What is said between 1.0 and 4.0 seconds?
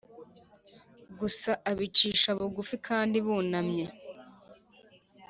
gusa abicisha bugufi kandi bunamye